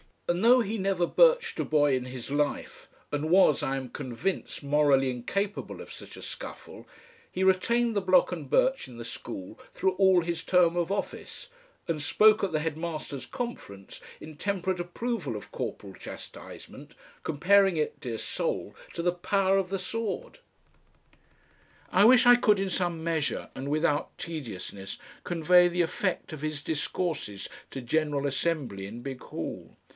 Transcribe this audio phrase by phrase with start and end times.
[0.27, 4.63] And though he never birched a boy in his life, and was, I am convinced,
[4.63, 6.87] morally incapable of such a scuffle,
[7.29, 11.49] he retained the block and birch in the school through all his term of office,
[11.85, 18.17] and spoke at the Headmasters' Conference in temperate approval of corporal chastisement, comparing it, dear
[18.17, 18.73] soul!
[18.93, 20.39] to the power of the sword....
[21.91, 26.61] I wish I could, in some measure and without tediousness, convey the effect of his
[26.63, 29.75] discourses to General Assembly in Big Hall.